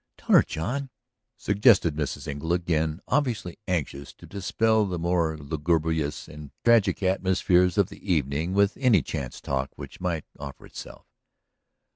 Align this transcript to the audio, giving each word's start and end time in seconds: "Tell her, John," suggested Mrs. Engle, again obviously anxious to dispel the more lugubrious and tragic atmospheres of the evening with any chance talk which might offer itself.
"Tell 0.17 0.35
her, 0.37 0.41
John," 0.41 0.89
suggested 1.37 1.95
Mrs. 1.95 2.27
Engle, 2.27 2.53
again 2.53 3.01
obviously 3.07 3.59
anxious 3.67 4.15
to 4.15 4.25
dispel 4.25 4.83
the 4.87 4.97
more 4.97 5.37
lugubrious 5.37 6.27
and 6.27 6.49
tragic 6.65 7.03
atmospheres 7.03 7.77
of 7.77 7.89
the 7.89 8.01
evening 8.11 8.53
with 8.55 8.75
any 8.77 9.03
chance 9.03 9.39
talk 9.39 9.69
which 9.75 10.01
might 10.01 10.25
offer 10.39 10.65
itself. 10.65 11.05